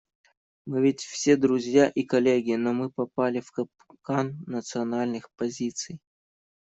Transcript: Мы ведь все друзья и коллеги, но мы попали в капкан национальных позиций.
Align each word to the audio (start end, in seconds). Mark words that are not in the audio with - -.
Мы 0.65 0.81
ведь 0.81 1.01
все 1.03 1.35
друзья 1.37 1.87
и 1.87 2.01
коллеги, 2.01 2.55
но 2.55 2.73
мы 2.73 2.89
попали 2.89 3.39
в 3.39 3.51
капкан 3.51 4.39
национальных 4.47 5.29
позиций. 5.35 5.99